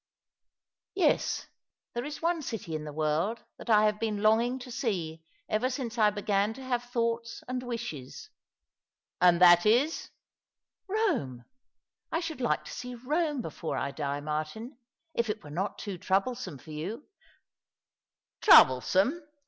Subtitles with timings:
[0.95, 1.45] "Yes,
[1.93, 5.21] there is one city in the world that I have been long ing to see
[5.47, 8.31] ever since I began to have thoughts and wishes."
[9.21, 10.09] ''And that is
[10.89, 11.45] ""Eome!
[12.11, 14.75] I should like to see Kome before I die, Martin;
[15.13, 17.03] if it were not too troublesome for you
[18.41, 19.21] ""Troublesome